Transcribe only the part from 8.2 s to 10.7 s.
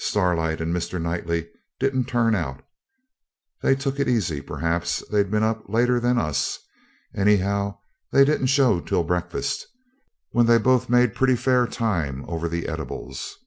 didn't show till breakfast, when they